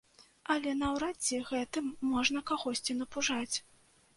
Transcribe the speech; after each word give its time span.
Але 0.53 0.71
наўрад 0.77 1.17
ці 1.27 1.37
гэтым 1.49 1.91
можна 2.15 2.45
кагосьці 2.53 2.99
напужаць. 3.03 3.55